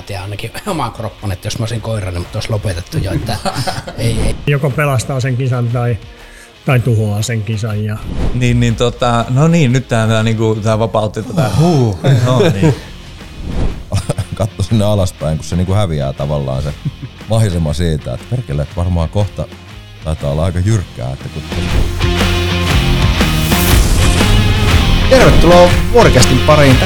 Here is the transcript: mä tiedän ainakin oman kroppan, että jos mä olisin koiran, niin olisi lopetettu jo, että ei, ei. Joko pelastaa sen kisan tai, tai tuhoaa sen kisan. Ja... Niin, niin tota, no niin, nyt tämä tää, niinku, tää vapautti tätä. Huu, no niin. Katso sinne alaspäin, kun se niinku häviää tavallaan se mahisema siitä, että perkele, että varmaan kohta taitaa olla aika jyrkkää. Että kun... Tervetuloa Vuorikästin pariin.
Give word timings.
mä 0.00 0.06
tiedän 0.06 0.22
ainakin 0.24 0.50
oman 0.66 0.92
kroppan, 0.92 1.32
että 1.32 1.46
jos 1.46 1.58
mä 1.58 1.62
olisin 1.62 1.80
koiran, 1.80 2.14
niin 2.14 2.26
olisi 2.34 2.50
lopetettu 2.50 2.98
jo, 2.98 3.12
että 3.12 3.36
ei, 3.98 4.20
ei. 4.20 4.36
Joko 4.46 4.70
pelastaa 4.70 5.20
sen 5.20 5.36
kisan 5.36 5.68
tai, 5.68 5.98
tai 6.66 6.80
tuhoaa 6.80 7.22
sen 7.22 7.42
kisan. 7.42 7.84
Ja... 7.84 7.98
Niin, 8.34 8.60
niin 8.60 8.76
tota, 8.76 9.24
no 9.28 9.48
niin, 9.48 9.72
nyt 9.72 9.88
tämä 9.88 10.06
tää, 10.06 10.22
niinku, 10.22 10.58
tää 10.62 10.78
vapautti 10.78 11.22
tätä. 11.22 11.50
Huu, 11.58 11.98
no 12.26 12.38
niin. 12.60 12.74
Katso 14.34 14.62
sinne 14.62 14.84
alaspäin, 14.84 15.38
kun 15.38 15.44
se 15.44 15.56
niinku 15.56 15.72
häviää 15.72 16.12
tavallaan 16.12 16.62
se 16.62 16.74
mahisema 17.28 17.72
siitä, 17.72 18.14
että 18.14 18.26
perkele, 18.30 18.62
että 18.62 18.76
varmaan 18.76 19.08
kohta 19.08 19.46
taitaa 20.04 20.30
olla 20.30 20.44
aika 20.44 20.58
jyrkkää. 20.58 21.12
Että 21.12 21.28
kun... 21.34 21.42
Tervetuloa 25.10 25.70
Vuorikästin 25.92 26.38
pariin. 26.38 26.76